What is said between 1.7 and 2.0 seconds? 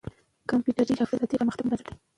بنسټ دی.